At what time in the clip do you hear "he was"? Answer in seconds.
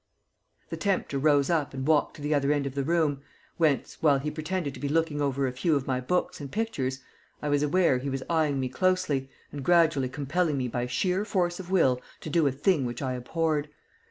7.99-8.23